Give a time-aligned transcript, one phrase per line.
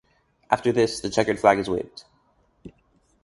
[0.49, 2.05] After this, the checkered flag is waved.